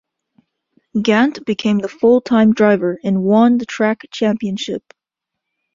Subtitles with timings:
[0.99, 4.95] Gant became the full-time driver and won the track championship.